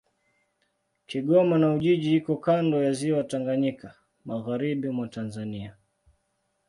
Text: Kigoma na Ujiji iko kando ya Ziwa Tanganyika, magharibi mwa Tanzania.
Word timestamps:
Kigoma 1.05 1.57
na 1.57 1.73
Ujiji 1.73 2.15
iko 2.15 2.35
kando 2.37 2.83
ya 2.83 2.91
Ziwa 2.93 3.23
Tanganyika, 3.23 3.95
magharibi 4.25 4.89
mwa 4.89 5.07
Tanzania. 5.07 5.75